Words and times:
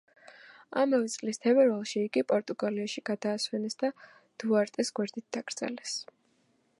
ამავე 0.83 1.11
წლის 1.15 1.39
თებერვალში 1.43 2.01
იგი 2.05 2.23
პორტუგალიაში 2.31 3.05
გადაასვენეს 3.11 3.79
და 3.85 3.91
დუარტეს 4.45 4.93
გვერდით 5.01 5.29
დაკრძალეს. 5.39 5.97